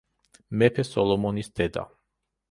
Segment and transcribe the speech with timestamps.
[0.61, 1.85] მეფე სოლომონის დედა.